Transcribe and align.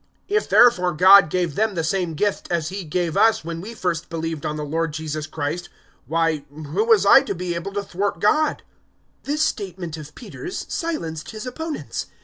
011:017 0.31 0.37
"If 0.37 0.49
therefore 0.49 0.93
God 0.93 1.29
gave 1.29 1.53
them 1.53 1.75
the 1.75 1.83
same 1.83 2.15
gift 2.15 2.47
as 2.51 2.69
He 2.69 2.83
gave 2.85 3.15
us 3.15 3.45
when 3.45 3.61
we 3.61 3.75
first 3.75 4.09
believed 4.09 4.47
on 4.47 4.55
the 4.55 4.65
Lord 4.65 4.93
Jesus 4.93 5.27
Christ, 5.27 5.69
why, 6.07 6.37
who 6.51 6.85
was 6.85 7.05
I 7.05 7.21
to 7.21 7.35
be 7.35 7.53
able 7.53 7.73
to 7.73 7.83
thwart 7.83 8.19
God?" 8.19 8.63
011:018 9.25 9.25
This 9.25 9.41
statement 9.43 9.97
of 9.97 10.15
Peter's 10.15 10.65
silenced 10.67 11.29
his 11.29 11.45
opponents. 11.45 12.07